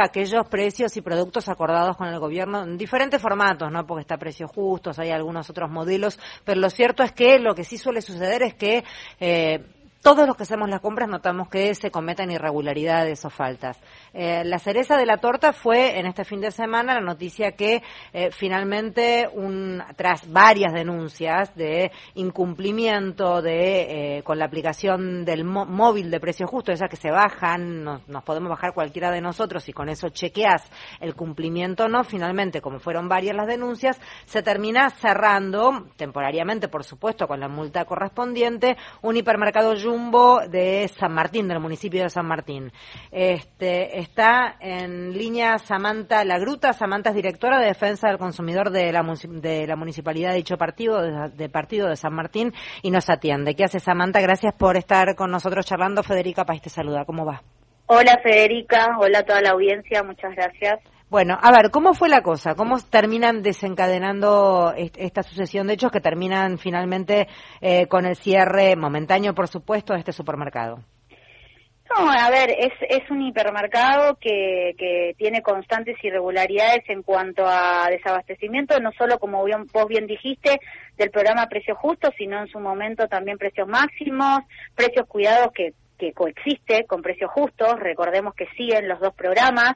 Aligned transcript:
aquellos 0.00 0.46
precios 0.48 0.96
y 0.96 1.02
productos 1.02 1.48
acordados 1.48 1.96
con 1.96 2.08
el 2.08 2.18
gobierno 2.18 2.62
en 2.62 2.76
diferentes 2.78 3.20
formatos, 3.20 3.70
¿no? 3.70 3.86
Porque 3.86 4.02
está 4.02 4.16
precios 4.16 4.50
justos, 4.50 4.98
hay 4.98 5.10
algunos 5.10 5.48
otros 5.50 5.70
modelos, 5.70 6.18
pero 6.44 6.60
lo 6.60 6.70
cierto 6.70 7.02
es 7.02 7.12
que 7.12 7.38
lo 7.38 7.54
que 7.54 7.64
sí 7.64 7.76
suele 7.76 8.00
suceder 8.00 8.42
es 8.42 8.54
que 8.54 8.84
eh, 9.20 9.64
todos 10.04 10.26
los 10.26 10.36
que 10.36 10.42
hacemos 10.42 10.68
las 10.68 10.82
compras 10.82 11.08
notamos 11.08 11.48
que 11.48 11.74
se 11.74 11.90
cometen 11.90 12.30
irregularidades 12.30 13.24
o 13.24 13.30
faltas. 13.30 13.80
Eh, 14.12 14.44
la 14.44 14.58
cereza 14.58 14.98
de 14.98 15.06
la 15.06 15.16
torta 15.16 15.54
fue 15.54 15.98
en 15.98 16.04
este 16.04 16.26
fin 16.26 16.42
de 16.42 16.50
semana 16.50 16.92
la 16.92 17.00
noticia 17.00 17.52
que 17.52 17.82
eh, 18.12 18.28
finalmente, 18.30 19.26
un, 19.32 19.82
tras 19.96 20.30
varias 20.30 20.74
denuncias 20.74 21.54
de 21.56 21.90
incumplimiento 22.16 23.40
de 23.40 24.18
eh, 24.18 24.22
con 24.24 24.38
la 24.38 24.44
aplicación 24.44 25.24
del 25.24 25.44
móvil 25.44 26.10
de 26.10 26.20
precio 26.20 26.46
justo, 26.46 26.70
esa 26.70 26.86
que 26.86 26.96
se 26.96 27.10
bajan, 27.10 27.82
nos, 27.82 28.06
nos, 28.06 28.22
podemos 28.24 28.50
bajar 28.50 28.74
cualquiera 28.74 29.10
de 29.10 29.22
nosotros 29.22 29.66
y 29.70 29.72
con 29.72 29.88
eso 29.88 30.10
chequeas 30.10 30.70
el 31.00 31.14
cumplimiento 31.14 31.84
o 31.84 31.88
no, 31.88 32.04
finalmente, 32.04 32.60
como 32.60 32.78
fueron 32.78 33.08
varias 33.08 33.34
las 33.34 33.46
denuncias, 33.46 33.98
se 34.26 34.42
termina 34.42 34.90
cerrando, 34.90 35.86
temporariamente, 35.96 36.68
por 36.68 36.84
supuesto, 36.84 37.26
con 37.26 37.40
la 37.40 37.48
multa 37.48 37.86
correspondiente, 37.86 38.76
un 39.00 39.16
hipermercado 39.16 39.74
de 40.50 40.88
San 40.88 41.12
Martín, 41.12 41.46
del 41.46 41.60
municipio 41.60 42.02
de 42.02 42.10
San 42.10 42.26
Martín. 42.26 42.72
Este, 43.12 43.98
está 44.00 44.56
en 44.60 45.12
línea 45.12 45.58
Samantha 45.58 46.24
La 46.24 46.38
Gruta. 46.38 46.72
Samantha 46.72 47.10
es 47.10 47.16
directora 47.16 47.60
de 47.60 47.66
Defensa 47.66 48.08
del 48.08 48.18
Consumidor 48.18 48.70
de 48.70 48.92
la, 48.92 49.02
de 49.28 49.66
la 49.66 49.76
Municipalidad 49.76 50.30
de 50.30 50.36
dicho 50.36 50.56
partido, 50.56 51.00
de, 51.00 51.48
partido 51.48 51.88
de 51.88 51.96
San 51.96 52.12
Martín, 52.12 52.52
y 52.82 52.90
nos 52.90 53.08
atiende. 53.08 53.54
¿Qué 53.54 53.64
hace 53.64 53.78
Samantha? 53.78 54.20
Gracias 54.20 54.54
por 54.54 54.76
estar 54.76 55.14
con 55.14 55.30
nosotros 55.30 55.64
charlando. 55.64 56.02
Federica 56.02 56.44
País 56.44 56.62
te 56.62 56.70
saluda. 56.70 57.04
¿Cómo 57.04 57.24
va? 57.24 57.42
Hola 57.86 58.18
Federica, 58.22 58.96
hola 58.98 59.20
a 59.20 59.22
toda 59.22 59.42
la 59.42 59.50
audiencia, 59.50 60.02
muchas 60.02 60.34
gracias. 60.34 60.80
Bueno, 61.10 61.38
a 61.40 61.52
ver, 61.52 61.70
¿cómo 61.70 61.94
fue 61.94 62.08
la 62.08 62.22
cosa? 62.22 62.54
¿Cómo 62.54 62.76
terminan 62.90 63.42
desencadenando 63.42 64.72
esta 64.76 65.22
sucesión 65.22 65.66
de 65.66 65.74
hechos 65.74 65.92
que 65.92 66.00
terminan 66.00 66.58
finalmente 66.58 67.28
eh, 67.60 67.86
con 67.86 68.06
el 68.06 68.16
cierre 68.16 68.74
momentáneo, 68.74 69.34
por 69.34 69.48
supuesto, 69.48 69.92
de 69.92 70.00
este 70.00 70.12
supermercado? 70.12 70.80
No, 71.90 72.10
a 72.10 72.30
ver, 72.30 72.50
es, 72.50 72.72
es 72.88 73.08
un 73.10 73.22
hipermercado 73.22 74.16
que, 74.16 74.74
que 74.78 75.14
tiene 75.18 75.42
constantes 75.42 76.02
irregularidades 76.02 76.82
en 76.88 77.02
cuanto 77.02 77.44
a 77.46 77.86
desabastecimiento, 77.90 78.80
no 78.80 78.90
solo 78.92 79.18
como 79.18 79.44
bien, 79.44 79.66
vos 79.72 79.86
bien 79.86 80.06
dijiste, 80.06 80.58
del 80.96 81.10
programa 81.10 81.46
Precios 81.46 81.78
Justos, 81.78 82.14
sino 82.16 82.40
en 82.40 82.48
su 82.48 82.58
momento 82.58 83.06
también 83.06 83.38
precios 83.38 83.68
máximos, 83.68 84.40
precios 84.74 85.06
cuidados 85.06 85.52
que, 85.54 85.74
que 85.98 86.12
coexiste 86.12 86.86
con 86.86 87.02
precios 87.02 87.30
justos, 87.30 87.78
recordemos 87.78 88.34
que 88.34 88.46
siguen 88.56 88.88
los 88.88 88.98
dos 88.98 89.14
programas, 89.14 89.74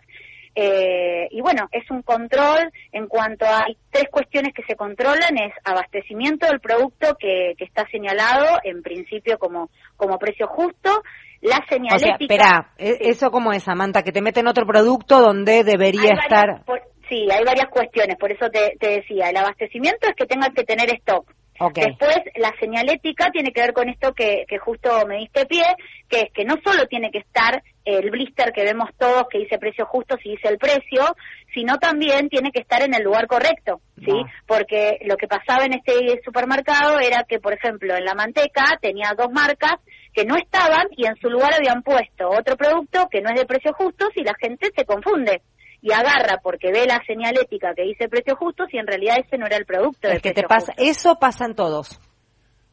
eh, 0.60 1.28
y 1.30 1.40
bueno, 1.40 1.68
es 1.70 1.88
un 1.88 2.02
control 2.02 2.72
en 2.90 3.06
cuanto 3.06 3.44
a 3.44 3.64
hay 3.66 3.76
tres 3.90 4.06
cuestiones 4.10 4.52
que 4.52 4.64
se 4.64 4.74
controlan, 4.74 5.38
es 5.38 5.52
abastecimiento 5.62 6.48
del 6.48 6.58
producto 6.58 7.14
que, 7.16 7.54
que 7.56 7.64
está 7.64 7.86
señalado 7.92 8.58
en 8.64 8.82
principio 8.82 9.38
como, 9.38 9.70
como 9.96 10.18
precio 10.18 10.48
justo, 10.48 11.02
la 11.42 11.64
señalética... 11.68 12.16
O 12.18 12.22
espera, 12.22 12.72
¿e-, 12.76 13.08
¿eso 13.08 13.30
cómo 13.30 13.52
es, 13.52 13.62
Samantha? 13.62 14.02
Que 14.02 14.10
te 14.10 14.20
meten 14.20 14.48
otro 14.48 14.66
producto 14.66 15.20
donde 15.20 15.62
debería 15.62 16.14
estar... 16.20 16.64
sí, 17.08 17.28
hay 17.30 17.44
varias 17.44 17.68
cuestiones, 17.70 18.16
por 18.18 18.32
eso 18.32 18.50
te, 18.50 18.76
te 18.80 19.00
decía, 19.00 19.30
el 19.30 19.36
abastecimiento 19.36 20.08
es 20.08 20.16
que 20.16 20.26
tengas 20.26 20.50
que 20.50 20.64
tener 20.64 20.92
stock, 20.96 21.32
Después, 21.74 22.18
la 22.36 22.54
señalética 22.60 23.30
tiene 23.32 23.50
que 23.50 23.60
ver 23.60 23.72
con 23.72 23.88
esto 23.88 24.12
que, 24.12 24.44
que, 24.48 24.58
justo 24.58 25.04
me 25.08 25.16
diste 25.18 25.44
pie, 25.46 25.64
que 26.08 26.20
es 26.20 26.32
que 26.32 26.44
no 26.44 26.54
solo 26.64 26.86
tiene 26.86 27.10
que 27.10 27.18
estar 27.18 27.62
el 27.96 28.10
blister 28.10 28.52
que 28.52 28.64
vemos 28.64 28.90
todos 28.98 29.26
que 29.30 29.38
dice 29.38 29.58
precio 29.58 29.86
justo 29.86 30.16
si 30.22 30.30
dice 30.30 30.48
el 30.48 30.58
precio, 30.58 31.16
sino 31.54 31.78
también 31.78 32.28
tiene 32.28 32.50
que 32.50 32.60
estar 32.60 32.82
en 32.82 32.94
el 32.94 33.02
lugar 33.02 33.26
correcto, 33.26 33.80
¿sí? 34.04 34.12
Ah. 34.12 34.30
Porque 34.46 34.98
lo 35.06 35.16
que 35.16 35.26
pasaba 35.26 35.64
en 35.64 35.74
este 35.74 36.20
supermercado 36.24 36.98
era 37.00 37.24
que, 37.26 37.40
por 37.40 37.54
ejemplo, 37.54 37.96
en 37.96 38.04
la 38.04 38.14
manteca 38.14 38.78
tenía 38.80 39.14
dos 39.16 39.30
marcas 39.32 39.76
que 40.12 40.24
no 40.24 40.36
estaban 40.36 40.88
y 40.96 41.06
en 41.06 41.16
su 41.16 41.30
lugar 41.30 41.54
habían 41.54 41.82
puesto 41.82 42.28
otro 42.28 42.56
producto 42.56 43.08
que 43.10 43.22
no 43.22 43.30
es 43.30 43.40
de 43.40 43.46
precio 43.46 43.72
justo 43.72 44.08
y 44.14 44.22
la 44.22 44.34
gente 44.38 44.70
se 44.76 44.84
confunde 44.84 45.42
y 45.80 45.92
agarra 45.92 46.40
porque 46.42 46.72
ve 46.72 46.86
la 46.86 47.00
señalética 47.06 47.72
que 47.74 47.82
dice 47.82 48.08
precio 48.08 48.36
justo 48.36 48.66
si 48.70 48.78
en 48.78 48.86
realidad 48.86 49.16
ese 49.24 49.38
no 49.38 49.46
era 49.46 49.56
el 49.56 49.64
producto. 49.64 50.08
Es 50.08 50.20
que 50.20 50.34
te 50.34 50.42
pasa, 50.42 50.72
eso 50.76 51.16
pasa 51.18 51.46
en 51.46 51.54
todos. 51.54 52.00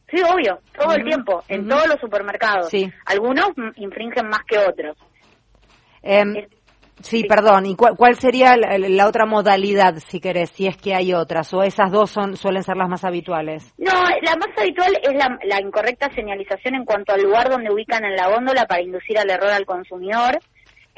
Sí, 0.08 0.22
obvio, 0.22 0.60
todo 0.78 0.94
el 0.94 1.04
tiempo, 1.04 1.42
en 1.48 1.68
todos 1.68 1.88
los 1.88 2.00
supermercados. 2.00 2.68
Sí. 2.68 2.90
Algunos 3.06 3.50
infringen 3.76 4.28
más 4.28 4.44
que 4.46 4.58
otros. 4.58 4.96
Em, 6.00 6.46
sí, 7.00 7.24
perdón. 7.24 7.66
¿Y 7.66 7.74
cuál, 7.74 8.14
sería 8.14 8.56
la, 8.56 9.08
otra 9.08 9.26
modalidad, 9.26 9.96
si 9.96 10.20
querés, 10.20 10.50
si 10.50 10.68
es 10.68 10.76
que 10.76 10.94
hay 10.94 11.12
otras? 11.12 11.52
¿O 11.54 11.62
esas 11.62 11.90
dos 11.90 12.10
son 12.10 12.36
suelen 12.36 12.62
ser 12.62 12.76
las 12.76 12.88
más 12.88 13.04
habituales? 13.04 13.74
No, 13.78 13.92
la 13.92 14.36
más 14.36 14.56
habitual 14.56 14.96
es 15.02 15.14
la, 15.14 15.36
la 15.44 15.60
incorrecta 15.60 16.08
señalización 16.14 16.76
en 16.76 16.84
cuanto 16.84 17.12
al 17.12 17.22
lugar 17.22 17.50
donde 17.50 17.72
ubican 17.72 18.04
en 18.04 18.14
la 18.14 18.28
góndola 18.28 18.66
para 18.66 18.82
inducir 18.82 19.18
al 19.18 19.28
error 19.28 19.50
al 19.50 19.66
consumidor 19.66 20.38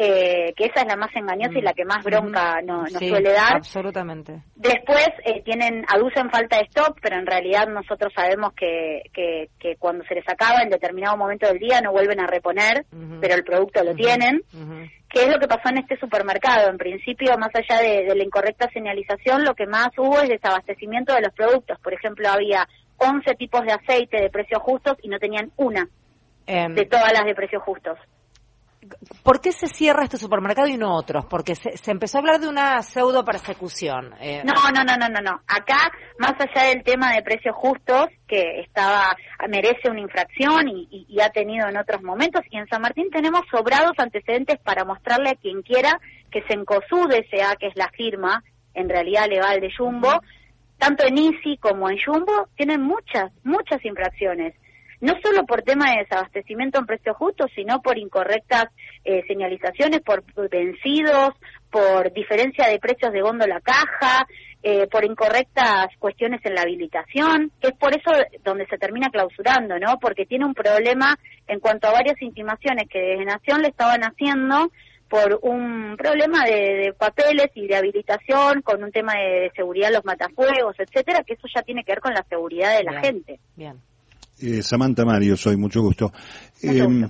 eh, 0.00 0.54
que 0.56 0.66
esa 0.66 0.82
es 0.82 0.86
la 0.86 0.94
más 0.94 1.10
engañosa 1.16 1.58
y 1.58 1.60
la 1.60 1.72
que 1.72 1.84
más 1.84 2.04
bronca 2.04 2.60
no, 2.64 2.82
nos 2.82 2.92
suele 2.92 3.32
dar. 3.32 3.56
Absolutamente. 3.56 4.44
Después 4.54 5.08
eh, 5.24 5.42
tienen 5.42 5.84
aducen 5.88 6.30
falta 6.30 6.56
de 6.58 6.62
stock, 6.66 6.96
pero 7.02 7.16
en 7.16 7.26
realidad 7.26 7.66
nosotros 7.66 8.12
sabemos 8.14 8.52
que, 8.52 9.02
que, 9.12 9.48
que, 9.58 9.74
cuando 9.74 10.04
se 10.04 10.14
les 10.14 10.28
acaba 10.28 10.62
en 10.62 10.70
determinado 10.70 11.16
momento 11.16 11.48
del 11.48 11.58
día 11.58 11.80
no 11.80 11.90
vuelven 11.90 12.20
a 12.20 12.28
reponer, 12.28 12.86
pero 13.20 13.34
el 13.34 13.42
producto 13.42 13.82
lo 13.82 13.96
tienen. 13.96 14.42
¿Qué 15.10 15.24
es 15.24 15.28
lo 15.32 15.40
que 15.40 15.48
pasó 15.48 15.68
en 15.70 15.78
este 15.78 15.98
supermercado? 15.98 16.70
En 16.70 16.78
principio, 16.78 17.36
más 17.36 17.50
allá 17.54 17.82
de, 17.82 18.04
de 18.04 18.14
la 18.14 18.22
incorrecta 18.22 18.70
señalización, 18.72 19.42
lo 19.42 19.54
que 19.54 19.66
más 19.66 19.88
hubo 19.96 20.20
es 20.20 20.28
desabastecimiento 20.28 21.12
de 21.12 21.22
los 21.22 21.32
productos. 21.34 21.76
Por 21.80 21.92
ejemplo, 21.92 22.28
había 22.28 22.68
11 22.98 23.34
tipos 23.34 23.62
de 23.62 23.72
aceite 23.72 24.20
de 24.20 24.30
precios 24.30 24.62
justos 24.62 24.96
y 25.02 25.08
no 25.08 25.18
tenían 25.18 25.50
una 25.56 25.88
em. 26.46 26.74
de 26.74 26.84
todas 26.84 27.12
las 27.12 27.24
de 27.24 27.34
precios 27.34 27.62
justos. 27.64 27.98
¿Por 29.22 29.40
qué 29.40 29.52
se 29.52 29.66
cierra 29.66 30.04
este 30.04 30.16
supermercado 30.16 30.68
y 30.68 30.76
no 30.76 30.94
otros? 30.94 31.26
Porque 31.26 31.54
se, 31.54 31.90
empezó 31.90 32.18
a 32.18 32.20
hablar 32.20 32.40
de 32.40 32.48
una 32.48 32.80
pseudo 32.82 33.24
persecución. 33.24 34.14
Eh. 34.20 34.42
No, 34.44 34.54
no, 34.70 34.84
no, 34.84 34.96
no, 34.96 35.08
no, 35.08 35.20
no. 35.20 35.40
Acá, 35.46 35.90
más 36.18 36.34
allá 36.38 36.68
del 36.68 36.82
tema 36.84 37.12
de 37.12 37.22
precios 37.22 37.54
justos, 37.56 38.06
que 38.26 38.60
estaba 38.60 39.16
merece 39.48 39.90
una 39.90 40.00
infracción 40.00 40.68
y, 40.68 41.06
y, 41.08 41.20
ha 41.20 41.30
tenido 41.30 41.68
en 41.68 41.76
otros 41.76 42.02
momentos, 42.02 42.42
y 42.50 42.56
en 42.56 42.68
San 42.68 42.82
Martín 42.82 43.10
tenemos 43.10 43.42
sobrados 43.50 43.92
antecedentes 43.98 44.58
para 44.60 44.84
mostrarle 44.84 45.30
a 45.30 45.34
quien 45.34 45.62
quiera 45.62 46.00
que 46.30 46.42
se 46.42 46.48
Sencosud 46.48 47.10
sea 47.30 47.56
que 47.56 47.68
es 47.68 47.76
la 47.76 47.88
firma, 47.90 48.42
en 48.74 48.88
realidad 48.88 49.28
legal 49.28 49.60
de 49.60 49.70
Jumbo, 49.76 50.20
tanto 50.78 51.04
en 51.04 51.18
ICI 51.18 51.58
como 51.58 51.90
en 51.90 51.98
Jumbo, 51.98 52.48
tienen 52.56 52.80
muchas, 52.82 53.32
muchas 53.44 53.84
infracciones 53.84 54.54
no 55.00 55.14
solo 55.22 55.44
por 55.46 55.62
tema 55.62 55.92
de 55.92 56.02
desabastecimiento 56.02 56.78
en 56.78 56.86
precio 56.86 57.14
justo, 57.14 57.46
sino 57.54 57.80
por 57.80 57.98
incorrectas 57.98 58.66
eh, 59.04 59.22
señalizaciones, 59.26 60.00
por 60.00 60.24
vencidos, 60.48 61.34
por 61.70 62.12
diferencia 62.12 62.68
de 62.68 62.78
precios 62.78 63.12
de 63.12 63.20
góndola 63.20 63.60
caja, 63.60 64.26
eh, 64.62 64.88
por 64.88 65.04
incorrectas 65.04 65.86
cuestiones 65.98 66.40
en 66.44 66.54
la 66.54 66.62
habilitación, 66.62 67.52
que 67.60 67.68
es 67.68 67.74
por 67.74 67.92
eso 67.96 68.10
donde 68.42 68.66
se 68.66 68.78
termina 68.78 69.08
clausurando, 69.08 69.78
¿no? 69.78 69.98
Porque 70.00 70.26
tiene 70.26 70.46
un 70.46 70.54
problema 70.54 71.16
en 71.46 71.60
cuanto 71.60 71.86
a 71.86 71.92
varias 71.92 72.20
intimaciones 72.20 72.88
que 72.88 72.98
desde 72.98 73.24
Nación 73.24 73.62
le 73.62 73.68
estaban 73.68 74.02
haciendo 74.02 74.72
por 75.08 75.38
un 75.42 75.96
problema 75.96 76.44
de, 76.44 76.92
papeles 76.98 77.50
y 77.54 77.66
de 77.66 77.76
habilitación, 77.76 78.62
con 78.62 78.82
un 78.82 78.92
tema 78.92 79.14
de, 79.14 79.50
seguridad 79.54 79.90
los 79.92 80.04
matafuegos, 80.04 80.76
etcétera, 80.78 81.22
que 81.24 81.34
eso 81.34 81.46
ya 81.54 81.62
tiene 81.62 81.84
que 81.84 81.92
ver 81.92 82.00
con 82.00 82.12
la 82.12 82.24
seguridad 82.28 82.76
de 82.76 82.84
la 82.84 83.00
gente. 83.00 83.40
Bien. 83.56 83.76
Eh, 84.40 84.62
Samantha 84.62 85.04
Mario, 85.04 85.36
soy 85.36 85.56
mucho 85.56 85.82
gusto. 85.82 86.12
Em, 86.62 87.08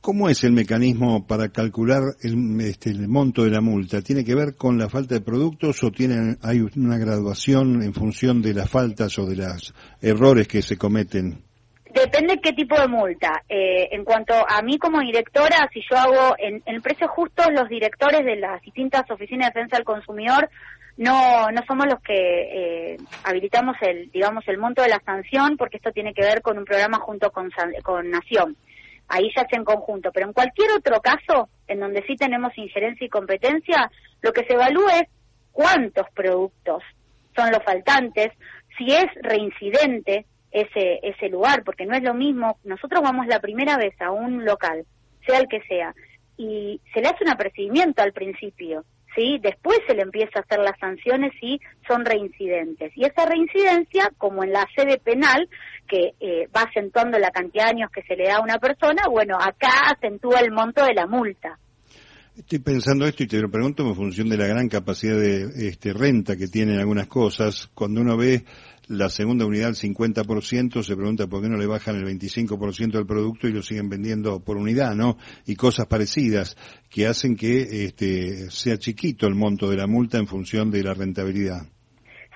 ¿Cómo 0.00 0.28
es 0.28 0.44
el 0.44 0.52
mecanismo 0.52 1.26
para 1.26 1.48
calcular 1.48 2.02
el, 2.22 2.60
este, 2.60 2.90
el, 2.90 3.08
monto 3.08 3.42
de 3.42 3.50
la 3.50 3.60
multa? 3.60 4.00
¿Tiene 4.00 4.24
que 4.24 4.34
ver 4.34 4.54
con 4.54 4.78
la 4.78 4.88
falta 4.88 5.16
de 5.16 5.20
productos 5.20 5.82
o 5.82 5.90
tiene, 5.90 6.36
hay 6.40 6.60
una 6.60 6.96
graduación 6.98 7.82
en 7.82 7.92
función 7.92 8.40
de 8.40 8.54
las 8.54 8.70
faltas 8.70 9.18
o 9.18 9.26
de 9.26 9.36
los 9.36 9.74
errores 10.00 10.46
que 10.46 10.62
se 10.62 10.76
cometen? 10.76 11.47
Depende 11.90 12.40
qué 12.40 12.52
tipo 12.52 12.78
de 12.78 12.86
multa. 12.86 13.42
Eh, 13.48 13.88
en 13.92 14.04
cuanto 14.04 14.34
a 14.34 14.60
mí 14.62 14.78
como 14.78 15.00
directora, 15.00 15.68
si 15.72 15.80
yo 15.90 15.96
hago 15.96 16.34
en, 16.38 16.62
en 16.66 16.82
precios 16.82 17.10
justos, 17.10 17.46
los 17.52 17.68
directores 17.68 18.24
de 18.24 18.36
las 18.36 18.60
distintas 18.62 19.10
oficinas 19.10 19.48
de 19.48 19.60
defensa 19.60 19.76
del 19.76 19.84
consumidor 19.84 20.50
no 20.98 21.46
no 21.52 21.62
somos 21.66 21.86
los 21.86 22.00
que 22.02 22.12
eh, 22.92 22.96
habilitamos 23.22 23.76
el 23.82 24.10
digamos 24.10 24.42
el 24.48 24.58
monto 24.58 24.82
de 24.82 24.88
la 24.88 25.00
sanción 25.06 25.56
porque 25.56 25.76
esto 25.76 25.92
tiene 25.92 26.12
que 26.12 26.22
ver 26.22 26.42
con 26.42 26.58
un 26.58 26.64
programa 26.64 26.98
junto 26.98 27.30
con 27.30 27.50
con 27.84 28.10
Nación 28.10 28.56
ahí 29.06 29.30
ya 29.34 29.42
es 29.42 29.52
en 29.52 29.64
conjunto 29.64 30.10
pero 30.12 30.26
en 30.26 30.32
cualquier 30.32 30.72
otro 30.72 31.00
caso 31.00 31.48
en 31.68 31.78
donde 31.78 32.02
sí 32.02 32.16
tenemos 32.16 32.50
injerencia 32.58 33.06
y 33.06 33.10
competencia 33.10 33.88
lo 34.22 34.32
que 34.32 34.44
se 34.44 34.54
evalúa 34.54 34.98
es 34.98 35.08
cuántos 35.52 36.06
productos 36.14 36.82
son 37.36 37.52
los 37.52 37.62
faltantes 37.62 38.32
si 38.76 38.92
es 38.92 39.06
reincidente 39.22 40.26
ese 40.50 41.00
ese 41.02 41.28
lugar 41.28 41.62
porque 41.64 41.86
no 41.86 41.94
es 41.94 42.02
lo 42.02 42.14
mismo 42.14 42.58
nosotros 42.64 43.02
vamos 43.02 43.26
la 43.26 43.40
primera 43.40 43.76
vez 43.76 43.94
a 44.00 44.10
un 44.10 44.44
local 44.44 44.84
sea 45.26 45.38
el 45.38 45.48
que 45.48 45.60
sea 45.62 45.94
y 46.38 46.80
se 46.94 47.00
le 47.00 47.08
hace 47.08 47.24
un 47.24 47.30
apercibimiento 47.30 48.00
al 48.00 48.12
principio, 48.12 48.84
¿sí? 49.14 49.38
Después 49.42 49.78
se 49.86 49.94
le 49.94 50.02
empieza 50.02 50.38
a 50.38 50.42
hacer 50.42 50.60
las 50.60 50.78
sanciones 50.78 51.32
si 51.40 51.60
son 51.86 52.04
reincidentes. 52.04 52.92
Y 52.96 53.04
esa 53.04 53.26
reincidencia, 53.26 54.10
como 54.16 54.44
en 54.44 54.52
la 54.52 54.66
sede 54.74 54.98
penal, 54.98 55.48
que 55.88 56.14
eh, 56.20 56.48
va 56.56 56.62
acentuando 56.62 57.18
la 57.18 57.30
cantidad 57.30 57.64
de 57.64 57.70
años 57.70 57.90
que 57.90 58.02
se 58.02 58.16
le 58.16 58.28
da 58.28 58.36
a 58.36 58.42
una 58.42 58.58
persona, 58.58 59.02
bueno, 59.10 59.36
acá 59.36 59.90
acentúa 59.90 60.38
el 60.40 60.52
monto 60.52 60.84
de 60.84 60.94
la 60.94 61.06
multa. 61.06 61.58
Estoy 62.38 62.60
pensando 62.60 63.04
esto 63.04 63.24
y 63.24 63.26
te 63.26 63.40
lo 63.40 63.50
pregunto 63.50 63.84
en 63.84 63.96
función 63.96 64.28
de 64.28 64.36
la 64.36 64.46
gran 64.46 64.68
capacidad 64.68 65.18
de 65.18 65.68
este, 65.68 65.92
renta 65.92 66.36
que 66.36 66.46
tienen 66.46 66.78
algunas 66.78 67.08
cosas. 67.08 67.68
Cuando 67.74 68.00
uno 68.00 68.16
ve 68.16 68.44
la 68.86 69.08
segunda 69.08 69.44
unidad 69.44 69.70
al 69.70 69.74
50%, 69.74 70.84
se 70.84 70.94
pregunta 70.94 71.26
por 71.26 71.42
qué 71.42 71.48
no 71.48 71.56
le 71.56 71.66
bajan 71.66 71.96
el 71.96 72.04
25% 72.04 72.92
del 72.92 73.06
producto 73.06 73.48
y 73.48 73.52
lo 73.52 73.60
siguen 73.60 73.88
vendiendo 73.88 74.38
por 74.38 74.56
unidad, 74.56 74.94
¿no? 74.94 75.18
Y 75.46 75.56
cosas 75.56 75.88
parecidas 75.88 76.56
que 76.88 77.08
hacen 77.08 77.34
que 77.34 77.86
este, 77.86 78.48
sea 78.52 78.78
chiquito 78.78 79.26
el 79.26 79.34
monto 79.34 79.68
de 79.68 79.76
la 79.76 79.88
multa 79.88 80.18
en 80.18 80.28
función 80.28 80.70
de 80.70 80.84
la 80.84 80.94
rentabilidad. 80.94 81.66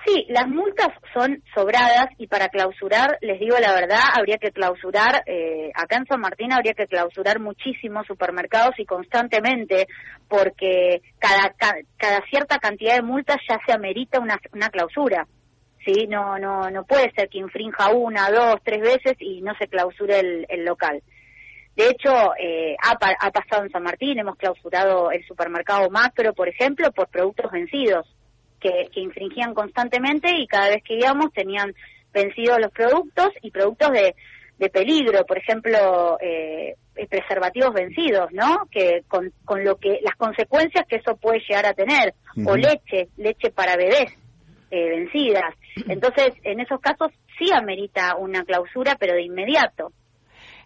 Sí, 0.05 0.25
las 0.27 0.47
multas 0.49 0.89
son 1.13 1.41
sobradas 1.55 2.07
y 2.17 2.27
para 2.27 2.49
clausurar, 2.49 3.17
les 3.21 3.39
digo 3.39 3.55
la 3.57 3.73
verdad, 3.73 4.01
habría 4.13 4.37
que 4.37 4.51
clausurar, 4.51 5.23
eh, 5.25 5.71
acá 5.73 5.95
en 5.95 6.05
San 6.07 6.19
Martín 6.19 6.51
habría 6.51 6.73
que 6.73 6.87
clausurar 6.87 7.39
muchísimos 7.39 8.05
supermercados 8.05 8.77
y 8.79 8.85
constantemente, 8.85 9.87
porque 10.27 11.01
cada, 11.19 11.53
cada, 11.97 12.21
cierta 12.29 12.57
cantidad 12.57 12.95
de 12.95 13.01
multas 13.01 13.37
ya 13.47 13.57
se 13.65 13.71
amerita 13.71 14.19
una, 14.19 14.37
una 14.51 14.69
clausura. 14.69 15.25
¿sí? 15.85 16.05
No, 16.07 16.37
no, 16.37 16.69
no 16.69 16.83
puede 16.83 17.09
ser 17.15 17.29
que 17.29 17.37
infrinja 17.37 17.91
una, 17.91 18.29
dos, 18.29 18.57
tres 18.61 18.81
veces 18.81 19.15
y 19.19 19.41
no 19.41 19.53
se 19.55 19.67
clausure 19.67 20.19
el, 20.19 20.45
el 20.49 20.65
local. 20.65 21.01
De 21.77 21.87
hecho, 21.87 22.11
eh, 22.37 22.75
ha, 22.83 22.91
ha 22.91 23.31
pasado 23.31 23.63
en 23.63 23.71
San 23.71 23.83
Martín, 23.83 24.19
hemos 24.19 24.35
clausurado 24.35 25.11
el 25.11 25.25
supermercado 25.25 25.89
Macro, 25.89 26.33
por 26.33 26.49
ejemplo, 26.49 26.91
por 26.91 27.07
productos 27.07 27.51
vencidos 27.51 28.05
que, 28.63 28.99
infringían 28.99 29.53
constantemente 29.53 30.29
y 30.35 30.47
cada 30.47 30.69
vez 30.69 30.83
que 30.83 30.95
íbamos 30.95 31.33
tenían 31.33 31.73
vencidos 32.13 32.59
los 32.59 32.71
productos 32.71 33.29
y 33.41 33.51
productos 33.51 33.91
de, 33.91 34.15
de 34.57 34.69
peligro, 34.69 35.25
por 35.25 35.37
ejemplo, 35.37 36.17
eh, 36.21 36.75
preservativos 37.09 37.73
vencidos, 37.73 38.31
¿no? 38.31 38.67
Que 38.71 39.03
con, 39.07 39.31
con, 39.45 39.63
lo 39.63 39.77
que 39.77 39.99
las 40.01 40.15
consecuencias 40.15 40.85
que 40.87 40.97
eso 40.97 41.15
puede 41.17 41.41
llegar 41.47 41.65
a 41.65 41.73
tener, 41.73 42.13
o 42.45 42.55
leche, 42.55 43.09
leche 43.17 43.51
para 43.51 43.75
bebés 43.75 44.15
eh, 44.71 44.89
vencidas. 44.89 45.55
Entonces, 45.87 46.35
en 46.43 46.59
esos 46.59 46.79
casos 46.79 47.11
sí 47.37 47.51
amerita 47.51 48.15
una 48.15 48.43
clausura, 48.43 48.95
pero 48.99 49.13
de 49.13 49.23
inmediato. 49.23 49.91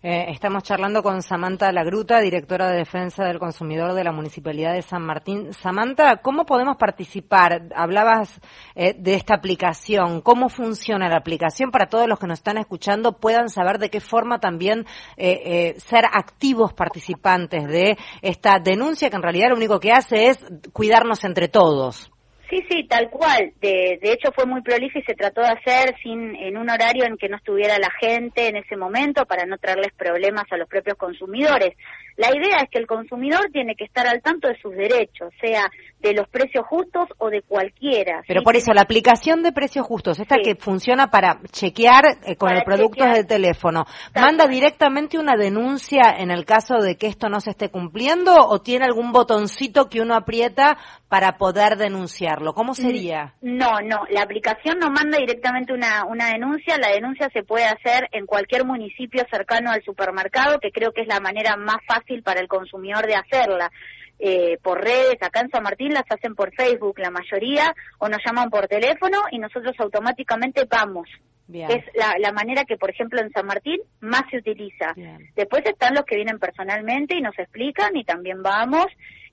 Eh, 0.04 0.26
estamos 0.30 0.62
charlando 0.62 1.02
con 1.02 1.24
Samantha 1.24 1.72
Lagruta, 1.72 2.20
directora 2.20 2.70
de 2.70 2.78
Defensa 2.78 3.24
del 3.24 3.40
Consumidor 3.40 3.94
de 3.94 4.04
la 4.04 4.12
Municipalidad 4.12 4.74
de 4.74 4.84
San 4.84 5.02
Martín. 5.02 5.54
Samantha, 5.54 6.18
¿cómo 6.18 6.46
podemos 6.46 6.78
participar? 6.78 7.70
Hablabas 7.76 8.40
eh, 8.76 8.94
de 8.94 9.16
esta 9.16 9.34
aplicación. 9.34 10.22
¿Cómo 10.22 10.50
funciona 10.50 11.10
la 11.10 11.18
aplicación 11.18 11.72
para 11.72 11.88
todos 11.88 12.08
los 12.08 12.20
que 12.20 12.28
nos 12.28 12.38
están 12.38 12.60
escuchando 12.60 13.14
puedan 13.14 13.50
saber 13.50 13.80
de 13.80 13.90
qué 13.90 14.00
forma 14.00 14.40
también 14.40 14.86
eh, 15.16 15.76
ser 15.80 16.06
activos 16.06 16.74
participantes 16.74 17.68
de 17.68 17.98
esta 18.22 18.60
denuncia 18.60 19.10
que 19.10 19.16
en 19.16 19.24
realidad 19.24 19.50
lo 19.50 19.56
único 19.56 19.80
que 19.80 19.92
hace 19.92 20.28
es 20.28 20.38
cuidarnos 20.74 21.24
entre 21.24 21.48
todos? 21.48 22.12
Sí, 22.50 22.64
sí, 22.70 22.88
tal 22.88 23.10
cual. 23.10 23.54
De, 23.60 24.00
de 24.02 24.12
hecho 24.14 24.32
fue 24.34 24.46
muy 24.46 24.62
prolijo 24.62 25.00
y 25.00 25.04
se 25.04 25.16
trató 25.16 25.42
de 25.42 25.50
hacer 25.50 25.96
sin 26.02 26.36
en 26.36 26.58
un 26.58 26.70
horario 26.70 27.04
en 27.04 27.18
que 27.18 27.28
no 27.28 27.38
estuviera 27.38 27.78
la 27.78 27.92
gente 28.00 28.48
en 28.48 28.56
ese 28.56 28.78
momento 28.78 29.26
para 29.26 29.46
no 29.46 29.58
traerles 29.58 29.92
problemas 29.94 30.46
a 30.52 30.58
los 30.58 30.70
propios 30.70 30.98
consumidores. 30.98 31.76
La 32.18 32.30
idea 32.36 32.58
es 32.64 32.70
que 32.72 32.80
el 32.80 32.88
consumidor 32.88 33.50
tiene 33.54 33.76
que 33.76 33.86
estar 33.86 34.08
al 34.08 34.24
tanto 34.24 34.48
de 34.48 34.58
sus 34.60 34.74
derechos, 34.76 35.32
sea 35.40 35.70
de 36.00 36.14
los 36.14 36.28
precios 36.28 36.66
justos 36.66 37.06
o 37.20 37.30
de 37.30 37.44
cualquiera. 37.44 38.24
Pero 38.28 38.42
por 38.42 38.56
eso 38.56 38.74
la 38.74 38.82
aplicación 38.82 39.44
de 39.44 39.52
precios 39.52 39.86
justos, 39.86 40.20
esta 40.20 40.38
que 40.44 40.56
funciona 40.56 41.12
para 41.12 41.40
chequear 41.52 42.06
eh, 42.26 42.36
con 42.36 42.52
el 42.52 42.64
producto 42.64 43.06
del 43.06 43.28
teléfono, 43.28 43.86
¿manda 44.16 44.48
directamente 44.48 45.20
una 45.20 45.36
denuncia 45.36 46.16
en 46.18 46.32
el 46.32 46.44
caso 46.44 46.78
de 46.78 46.98
que 46.98 47.06
esto 47.06 47.30
no 47.30 47.40
se 47.40 47.52
esté 47.52 47.70
cumpliendo 47.70 48.34
o 48.36 48.62
tiene 48.62 48.86
algún 48.86 49.12
botoncito 49.12 49.88
que 49.88 50.02
uno 50.02 50.16
aprieta 50.16 50.78
para 51.10 51.38
poder 51.38 51.78
denunciarlo? 51.78 52.54
¿Cómo 52.54 52.74
sería? 52.74 53.36
No, 53.42 53.80
no, 53.84 54.06
la 54.10 54.24
aplicación 54.24 54.80
no 54.80 54.90
manda 54.90 55.20
directamente 55.20 55.72
una, 55.72 56.04
una 56.06 56.30
denuncia, 56.30 56.78
la 56.80 56.90
denuncia 56.90 57.30
se 57.32 57.44
puede 57.44 57.66
hacer 57.66 58.08
en 58.12 58.26
cualquier 58.26 58.66
municipio 58.66 59.24
cercano 59.32 59.70
al 59.72 59.84
supermercado, 59.84 60.60
que 60.60 60.72
creo 60.72 60.92
que 60.92 61.02
es 61.02 61.08
la 61.08 61.20
manera 61.20 61.56
más 61.58 61.78
fácil 61.88 62.07
para 62.24 62.42
el 62.42 62.48
consumidor 62.48 63.06
de 63.06 63.16
hacerla. 63.16 63.72
Eh, 64.20 64.58
por 64.64 64.84
redes, 64.84 65.22
acá 65.22 65.42
en 65.42 65.50
San 65.50 65.64
Martín 65.64 65.94
las 65.94 66.10
hacen 66.10 66.34
por 66.34 66.54
Facebook 66.56 66.98
la 67.00 67.12
mayoría, 67.12 67.74
o 68.00 68.10
nos 68.10 68.20
llaman 68.26 68.50
por 68.50 68.68
teléfono 68.68 69.20
y 69.32 69.40
nosotros 69.40 69.76
automáticamente 69.80 70.66
vamos. 70.70 71.08
Es 71.54 71.86
la, 71.94 72.32
manera 72.34 72.66
que, 72.66 72.76
por 72.76 72.90
ejemplo, 72.90 73.22
en 73.22 73.32
San 73.32 73.46
Martín 73.46 73.80
más 74.02 74.24
se 74.30 74.38
utiliza. 74.38 74.94
Después 75.34 75.64
están 75.66 75.94
los 75.94 76.04
que 76.04 76.18
vienen 76.18 76.40
personalmente 76.40 77.16
y 77.16 77.22
nos 77.22 77.40
explican 77.40 77.96
y 77.96 78.04
también 78.04 78.44
vamos. 78.44 78.88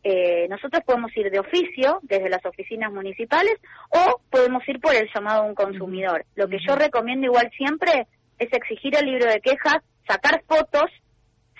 Eh, 0.04 0.46
nosotros 0.48 0.84
podemos 0.84 1.16
ir 1.16 1.30
de 1.30 1.40
oficio 1.40 1.98
desde 2.02 2.28
las 2.28 2.44
oficinas 2.44 2.92
municipales 2.92 3.56
o 3.88 4.20
podemos 4.30 4.62
ir 4.68 4.78
por 4.78 4.94
el 4.94 5.08
llamado 5.12 5.42
de 5.42 5.48
un 5.48 5.54
consumidor. 5.54 6.24
Lo 6.36 6.46
que 6.46 6.58
yo 6.64 6.76
recomiendo 6.76 7.26
igual 7.26 7.50
siempre 7.56 8.06
es 8.38 8.52
exigir 8.52 8.94
el 8.96 9.06
libro 9.06 9.26
de 9.26 9.40
quejas, 9.40 9.78
sacar 10.06 10.42
fotos 10.46 10.90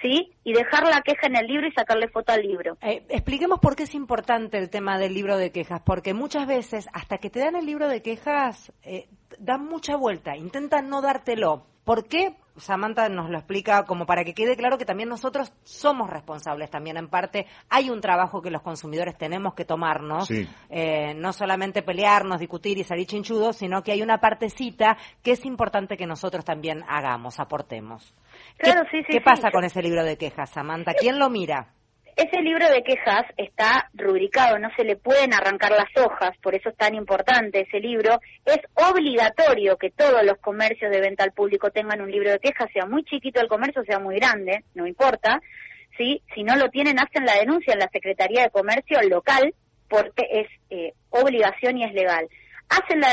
¿sí? 0.05 0.31
Y 0.45 0.53
dejar 0.53 0.85
la 0.85 1.01
queja 1.01 1.27
en 1.27 1.37
el 1.37 1.47
libro 1.47 1.67
y 1.67 1.73
sacarle 1.73 2.09
foto 2.09 2.33
al 2.33 2.43
libro. 2.43 2.77
Eh, 2.83 3.03
expliquemos 3.09 3.59
por 3.59 3.75
qué 3.75 3.85
es 3.85 3.95
importante 3.95 4.59
el 4.59 4.69
tema 4.69 4.99
del 4.99 5.15
libro 5.15 5.39
de 5.39 5.51
quejas, 5.51 5.81
porque 5.85 6.13
muchas 6.13 6.47
veces, 6.47 6.89
hasta 6.93 7.17
que 7.17 7.31
te 7.31 7.41
dan 7.41 7.57
el 7.57 7.65
libro 7.65 7.89
de 7.89 8.03
quejas, 8.03 8.71
eh, 8.83 9.09
dan 9.39 9.65
mucha 9.65 9.97
vuelta, 9.97 10.37
intentan 10.37 10.91
no 10.91 11.01
dártelo. 11.01 11.65
¿Por 11.85 12.07
qué? 12.07 12.37
Samantha 12.57 13.09
nos 13.09 13.31
lo 13.31 13.39
explica 13.39 13.85
como 13.85 14.07
para 14.07 14.25
que 14.25 14.35
quede 14.35 14.57
claro 14.57 14.79
que 14.79 14.85
también 14.85 15.09
nosotros 15.09 15.53
somos 15.65 16.11
responsables 16.11 16.71
también 16.71 16.97
en 16.97 17.09
parte. 17.09 17.47
Hay 17.69 17.91
un 17.91 18.01
trabajo 18.01 18.41
que 18.41 18.51
los 18.51 18.63
consumidores 18.63 19.17
tenemos 19.17 19.55
que 19.55 19.65
tomarnos, 19.65 20.31
eh, 20.31 21.15
no 21.15 21.33
solamente 21.33 21.83
pelearnos, 21.83 22.41
discutir 22.41 22.79
y 22.79 22.85
salir 22.85 23.07
chinchudos, 23.07 23.57
sino 23.57 23.83
que 23.83 23.93
hay 23.93 24.03
una 24.03 24.19
partecita 24.19 24.97
que 25.23 25.33
es 25.33 25.45
importante 25.45 25.97
que 25.97 26.07
nosotros 26.07 26.45
también 26.45 26.85
hagamos, 26.89 27.41
aportemos. 27.41 28.15
Claro, 28.57 28.83
¿Qué, 28.91 28.99
sí, 28.99 29.05
sí, 29.07 29.13
¿qué 29.13 29.21
pasa 29.21 29.51
con 29.51 29.65
ese 29.65 29.83
libro 29.83 30.05
de 30.05 30.17
quejas, 30.17 30.51
Samantha? 30.51 30.95
¿Quién 30.95 31.19
lo 31.19 31.31
mira? 31.31 31.73
Ese 32.17 32.43
libro 32.43 32.69
de 32.69 32.85
quejas 32.85 33.25
está 33.37 33.91
rubricado, 33.93 34.59
no 34.59 34.69
se 34.77 34.85
le 34.85 34.95
pueden 34.95 35.35
arrancar 35.35 35.73
las 35.73 35.91
hojas, 35.97 36.31
por 36.41 36.55
eso 36.55 36.69
es 36.69 36.77
tan 36.77 36.95
importante 36.95 37.63
ese 37.63 37.81
libro. 37.81 38.21
Es 38.45 38.61
obligatorio 38.75 39.77
que 39.77 39.91
todos 39.91 40.23
los 40.25 40.39
comercios 40.39 40.93
de 40.93 41.01
venta 41.01 41.25
al 41.25 41.33
público 41.33 41.71
tengan 41.71 42.01
un 42.01 42.11
libro 42.11 42.31
de 42.31 42.39
quejas, 42.39 42.71
sea 42.73 42.87
muy 42.87 43.03
chiquito 43.05 43.41
el 43.41 43.49
comercio, 43.49 43.83
sea 43.85 43.99
muy 43.99 44.17
grande, 44.17 44.63
no 44.75 44.87
importa. 44.87 45.41
¿sí? 45.97 46.23
Si 46.35 46.45
no 46.45 46.55
lo 46.57 46.71
tienen, 46.71 47.01
hacen 47.01 47.25
la 47.25 47.35
denuncia 47.37 47.73
en 47.73 47.81
la 47.81 47.91
Secretaría 47.93 48.45
de 48.45 48.51
Comercio 48.51 49.01
local, 49.09 49.55
porque 49.89 50.27
es 50.31 50.49
eh, 50.71 50.93
obligación 51.11 51.79
y 51.79 51.85
es 51.85 51.93
legal. 51.95 52.29
Hacen 52.69 53.01
la, 53.01 53.09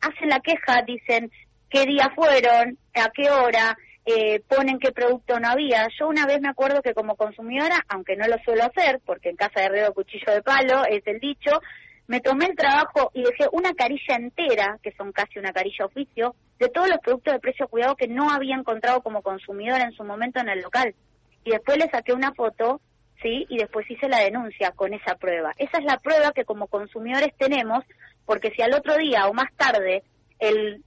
hacen 0.00 0.28
la 0.28 0.40
queja, 0.40 0.82
dicen 0.86 1.30
qué 1.70 1.86
día 1.86 2.10
fueron, 2.14 2.78
a 2.94 3.08
qué 3.14 3.30
hora, 3.30 3.76
eh, 4.04 4.40
ponen 4.48 4.78
qué 4.78 4.92
producto 4.92 5.38
no 5.38 5.48
había. 5.48 5.86
Yo 5.98 6.08
una 6.08 6.26
vez 6.26 6.40
me 6.40 6.48
acuerdo 6.48 6.82
que 6.82 6.94
como 6.94 7.16
consumidora, 7.16 7.84
aunque 7.88 8.16
no 8.16 8.26
lo 8.26 8.36
suelo 8.44 8.64
hacer, 8.64 9.00
porque 9.04 9.30
en 9.30 9.36
casa 9.36 9.60
de 9.60 9.66
herrero 9.66 9.94
cuchillo 9.94 10.32
de 10.32 10.42
palo 10.42 10.84
es 10.88 11.06
el 11.06 11.20
dicho, 11.20 11.60
me 12.08 12.20
tomé 12.20 12.46
el 12.46 12.56
trabajo 12.56 13.10
y 13.14 13.22
dejé 13.22 13.46
una 13.52 13.74
carilla 13.74 14.16
entera, 14.16 14.78
que 14.82 14.92
son 14.92 15.12
casi 15.12 15.38
una 15.38 15.52
carilla 15.52 15.86
oficio, 15.86 16.34
de 16.58 16.68
todos 16.68 16.88
los 16.88 16.98
productos 16.98 17.32
de 17.32 17.40
precio 17.40 17.68
cuidado 17.68 17.96
que 17.96 18.08
no 18.08 18.30
había 18.30 18.56
encontrado 18.56 19.02
como 19.02 19.22
consumidora 19.22 19.84
en 19.84 19.92
su 19.92 20.04
momento 20.04 20.40
en 20.40 20.48
el 20.48 20.60
local. 20.60 20.94
Y 21.44 21.50
después 21.50 21.78
le 21.78 21.88
saqué 21.90 22.12
una 22.12 22.32
foto, 22.34 22.80
¿sí? 23.22 23.46
Y 23.48 23.58
después 23.58 23.88
hice 23.90 24.08
la 24.08 24.18
denuncia 24.18 24.72
con 24.72 24.94
esa 24.94 25.14
prueba. 25.14 25.52
Esa 25.56 25.78
es 25.78 25.84
la 25.84 25.98
prueba 25.98 26.32
que 26.32 26.44
como 26.44 26.66
consumidores 26.66 27.32
tenemos, 27.38 27.84
porque 28.26 28.50
si 28.50 28.62
al 28.62 28.74
otro 28.74 28.96
día 28.96 29.26
o 29.28 29.32
más 29.32 29.52
tarde 29.56 30.02
el, 30.38 30.84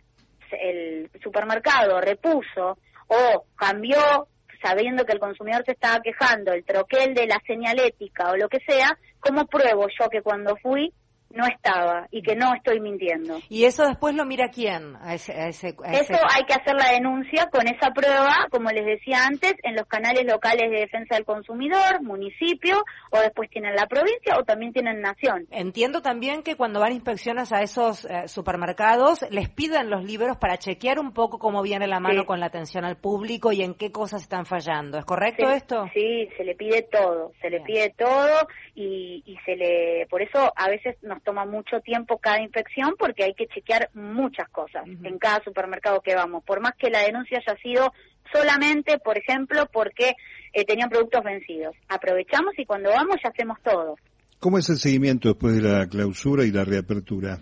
el 0.52 1.10
supermercado 1.24 2.00
repuso 2.02 2.78
o 3.08 3.46
cambió 3.56 4.28
sabiendo 4.62 5.06
que 5.06 5.14
el 5.14 5.20
consumidor 5.20 5.64
se 5.66 5.74
estaba 5.74 6.00
quejando, 6.02 6.52
el 6.52 6.66
troquel 6.66 7.14
de 7.14 7.28
la 7.28 7.40
señalética 7.46 8.32
o 8.32 8.38
lo 8.38 8.50
que 8.50 8.60
sea, 8.68 8.98
¿cómo 9.20 9.46
pruebo 9.46 9.88
yo 10.00 10.10
que 10.10 10.22
cuando 10.22 10.56
fui 10.58 10.92
no 11.30 11.46
estaba 11.46 12.08
y 12.12 12.22
que 12.22 12.36
no 12.36 12.54
estoy 12.56 12.80
mintiendo. 12.80 13.40
¿Y 13.50 13.66
eso 13.66 13.84
después 13.86 14.16
lo 14.16 14.26
mira 14.26 14.50
quién? 14.50 14.96
Eso 15.08 15.34
hay 15.34 16.44
que 16.48 16.54
hacer 16.54 16.76
la 16.76 16.92
denuncia 16.92 17.48
con 17.52 17.68
esa 17.68 17.92
prueba, 17.92 18.48
como 18.50 18.70
les 18.70 18.86
decía 18.86 19.26
antes, 19.26 19.54
en 19.64 19.76
los 19.76 19.86
canales 19.88 20.26
locales 20.26 20.72
de 20.72 20.80
defensa 20.80 21.16
del 21.16 21.26
consumidor, 21.26 22.02
municipio, 22.02 22.84
o 23.12 23.20
después 23.20 23.50
tienen 23.50 23.76
la 23.76 23.88
provincia 23.88 24.38
o 24.40 24.44
también 24.44 24.74
tienen 24.74 25.02
nación. 25.02 25.48
Entiendo 25.52 26.02
también 26.02 26.44
que 26.44 26.56
cuando 26.56 26.80
van 26.80 26.94
inspecciones 26.94 27.52
a 27.52 27.62
esos 27.62 28.06
eh, 28.06 28.28
supermercados, 28.28 29.26
les 29.30 29.50
piden 29.50 29.90
los 29.90 30.04
libros 30.04 30.38
para 30.38 30.58
chequear 30.58 31.00
un 31.00 31.14
poco 31.14 31.40
cómo 31.40 31.62
viene 31.62 31.88
la 31.88 32.00
mano 32.00 32.26
con 32.26 32.40
la 32.40 32.48
atención 32.48 32.86
al 32.86 32.98
público 32.98 33.52
y 33.52 33.62
en 33.62 33.74
qué 33.74 33.92
cosas 33.92 34.22
están 34.22 34.46
fallando. 34.46 34.98
¿Es 34.98 35.06
correcto 35.06 35.50
esto? 35.50 35.86
Sí, 35.94 36.30
se 36.38 36.44
le 36.44 36.56
pide 36.56 36.84
todo, 36.84 37.34
se 37.42 37.50
le 37.50 37.62
pide 37.62 37.94
todo 37.98 38.48
y, 38.74 39.24
y 39.26 39.38
se 39.46 39.56
le, 39.56 40.08
por 40.10 40.22
eso 40.22 40.52
a 40.56 40.70
veces 40.70 40.96
nos 41.02 41.15
toma 41.24 41.46
mucho 41.46 41.80
tiempo 41.82 42.18
cada 42.18 42.42
inspección 42.42 42.96
porque 42.98 43.24
hay 43.24 43.34
que 43.34 43.48
chequear 43.48 43.90
muchas 43.94 44.50
cosas 44.50 44.86
en 44.86 45.18
cada 45.18 45.44
supermercado 45.44 46.02
que 46.02 46.16
vamos, 46.16 46.44
por 46.44 46.62
más 46.62 46.74
que 46.78 46.90
la 46.90 47.02
denuncia 47.02 47.40
haya 47.40 47.58
sido 47.62 47.94
solamente, 48.32 48.98
por 49.00 49.18
ejemplo, 49.18 49.68
porque 49.72 50.16
eh, 50.54 50.66
tenían 50.66 50.90
productos 50.90 51.24
vencidos. 51.24 51.76
Aprovechamos 51.88 52.58
y 52.58 52.66
cuando 52.66 52.90
vamos 52.90 53.18
ya 53.24 53.30
hacemos 53.30 53.58
todo. 53.64 53.96
¿Cómo 54.40 54.58
es 54.58 54.70
el 54.70 54.78
seguimiento 54.78 55.30
después 55.30 55.56
de 55.56 55.62
la 55.62 55.88
clausura 55.88 56.44
y 56.44 56.52
la 56.52 56.64
reapertura? 56.64 57.40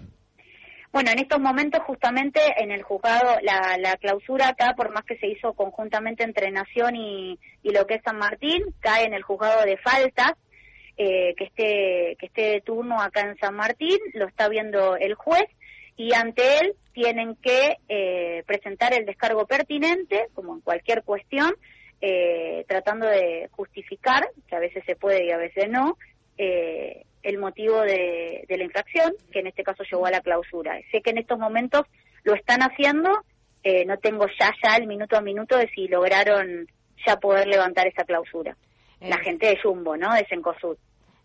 Bueno, 0.93 1.09
en 1.09 1.19
estos 1.19 1.39
momentos 1.39 1.81
justamente 1.87 2.39
en 2.57 2.69
el 2.69 2.83
juzgado, 2.83 3.37
la, 3.41 3.97
clausura 3.97 4.49
acá, 4.49 4.75
por 4.77 4.93
más 4.93 5.03
que 5.05 5.17
se 5.17 5.27
hizo 5.27 5.53
conjuntamente 5.53 6.23
entre 6.23 6.51
Nación 6.51 6.95
y, 6.95 7.39
y 7.63 7.71
lo 7.71 7.87
que 7.87 7.95
es 7.95 8.03
San 8.05 8.19
Martín, 8.19 8.61
cae 8.79 9.05
en 9.05 9.15
el 9.15 9.23
juzgado 9.23 9.63
de 9.65 9.77
faltas, 9.77 10.33
eh, 10.95 11.33
que 11.35 11.45
esté 11.45 12.15
que 12.19 12.27
esté 12.27 12.41
de 12.51 12.61
turno 12.61 13.01
acá 13.01 13.21
en 13.21 13.35
San 13.37 13.55
Martín, 13.55 13.97
lo 14.13 14.27
está 14.27 14.47
viendo 14.47 14.95
el 14.95 15.15
juez 15.15 15.45
y 15.97 16.13
ante 16.13 16.59
él 16.59 16.75
tienen 16.93 17.35
que 17.35 17.77
eh, 17.89 18.43
presentar 18.45 18.93
el 18.93 19.05
descargo 19.05 19.47
pertinente, 19.47 20.27
como 20.35 20.53
en 20.53 20.61
cualquier 20.61 21.01
cuestión, 21.01 21.51
eh, 21.99 22.63
tratando 22.67 23.07
de 23.07 23.49
justificar, 23.51 24.29
que 24.47 24.55
a 24.55 24.59
veces 24.59 24.83
se 24.85 24.95
puede 24.95 25.25
y 25.25 25.31
a 25.31 25.37
veces 25.37 25.67
no, 25.67 25.97
el 26.37 27.37
motivo 27.39 27.81
de, 27.81 28.45
de, 28.47 28.57
la 28.57 28.63
infracción, 28.63 29.13
que 29.31 29.39
en 29.39 29.47
este 29.47 29.63
caso 29.63 29.83
llegó 29.89 30.05
a 30.05 30.11
la 30.11 30.21
clausura. 30.21 30.79
Sé 30.91 31.01
que 31.01 31.09
en 31.09 31.17
estos 31.17 31.39
momentos 31.39 31.87
lo 32.23 32.35
están 32.35 32.61
haciendo, 32.61 33.09
no 33.87 33.97
tengo 33.97 34.25
ya 34.39 34.51
ya 34.63 34.75
el 34.75 34.85
minuto 34.85 35.17
a 35.17 35.21
minuto 35.21 35.57
de 35.57 35.69
si 35.69 35.87
lograron 35.87 36.67
ya 37.05 37.17
poder 37.17 37.47
levantar 37.47 37.87
esa 37.87 38.03
clausura 38.03 38.55
la 39.09 39.17
gente 39.17 39.47
de 39.47 39.57
Jumbo, 39.61 39.95
¿no? 39.97 40.13
De 40.13 40.25
Sencosud. 40.25 40.77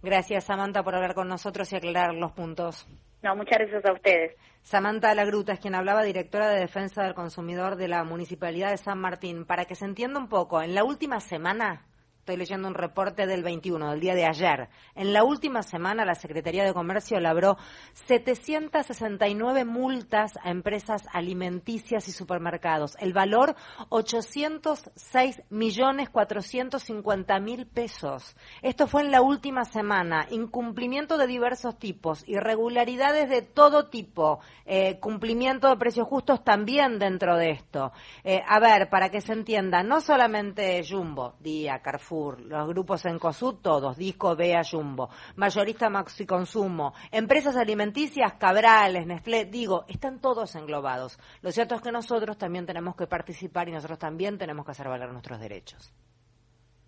Gracias, 0.03 0.45
Samantha, 0.45 0.83
por 0.83 0.95
hablar 0.95 1.15
con 1.15 1.29
nosotros 1.29 1.73
y 1.73 1.77
aclarar 1.77 2.15
los 2.15 2.33
puntos. 2.33 2.87
No, 3.23 3.35
muchas 3.35 3.59
gracias 3.59 3.85
a 3.85 3.93
ustedes. 3.93 4.37
Samantha 4.63 5.15
Lagruta 5.15 5.55
es 5.55 5.61
quien 5.61 5.75
hablaba, 5.75 6.03
directora 6.05 6.49
de 6.51 6.61
Defensa 6.61 7.03
del 7.03 7.15
Consumidor 7.15 7.77
de 7.77 7.89
la 7.89 8.05
Municipalidad 8.05 8.71
de 8.71 8.77
San 8.77 9.01
Martín. 9.01 9.45
Para 9.45 9.65
que 9.65 9.75
se 9.75 9.85
entienda 9.85 10.21
un 10.21 10.29
poco, 10.29 10.63
en 10.63 10.75
la 10.75 10.85
última 10.85 11.19
semana 11.19 11.88
Estoy 12.29 12.41
leyendo 12.41 12.69
un 12.69 12.75
reporte 12.75 13.27
del 13.27 13.43
21, 13.43 13.93
del 13.93 14.01
día 14.01 14.15
de 14.15 14.27
ayer. 14.27 14.69
En 14.95 15.15
la 15.15 15.25
última 15.25 15.63
semana, 15.63 16.05
la 16.05 16.15
Secretaría 16.15 16.63
de 16.63 16.75
Comercio 16.75 17.19
labró 17.21 17.57
769 17.95 19.65
multas 19.65 20.33
a 20.43 20.51
empresas 20.51 21.07
alimenticias 21.15 22.07
y 22.07 22.13
supermercados. 22.13 22.97
El 23.01 23.15
valor, 23.15 23.57
806 23.89 25.41
millones 25.49 26.11
450 26.11 27.41
mil 27.41 27.67
pesos. 27.67 28.37
Esto 28.61 28.87
fue 28.87 29.05
en 29.05 29.11
la 29.11 29.23
última 29.23 29.65
semana. 29.65 30.27
Incumplimiento 30.31 31.17
de 31.17 31.29
diversos 31.29 31.79
tipos, 31.79 32.29
irregularidades 32.29 33.31
de 33.31 33.41
todo 33.41 33.89
tipo, 33.89 34.41
eh, 34.67 35.01
cumplimiento 35.01 35.71
de 35.71 35.79
precios 35.79 36.07
justos 36.07 36.45
también 36.45 36.99
dentro 36.99 37.39
de 37.39 37.53
esto. 37.53 37.93
Eh, 38.23 38.43
a 38.47 38.61
ver, 38.61 38.91
para 38.91 39.09
que 39.09 39.23
se 39.23 39.33
entienda, 39.33 39.83
no 39.83 40.03
solamente 40.03 40.83
Jumbo, 40.87 41.37
Día, 41.41 41.79
Carrefour, 41.79 42.18
los 42.39 42.69
grupos 42.69 43.05
en 43.07 43.19
COSUD, 43.19 43.57
todos, 43.57 43.97
Disco, 43.97 44.35
Bea, 44.37 44.63
Jumbo, 44.69 45.11
mayorista 45.37 45.89
Maxi 45.89 46.27
Consumo, 46.27 46.95
empresas 47.11 47.57
alimenticias, 47.57 48.35
Cabrales, 48.35 49.07
Nestlé, 49.07 49.45
digo, 49.47 49.85
están 49.89 50.21
todos 50.21 50.55
englobados. 50.55 51.19
Lo 51.43 51.53
cierto 51.53 51.75
es 51.75 51.83
que 51.83 51.93
nosotros 51.93 52.37
también 52.37 52.67
tenemos 52.67 52.97
que 52.97 53.07
participar 53.07 53.69
y 53.69 53.73
nosotros 53.73 53.99
también 53.99 54.39
tenemos 54.39 54.65
que 54.65 54.73
hacer 54.73 54.89
valer 54.89 55.11
nuestros 55.11 55.41
derechos. 55.41 55.93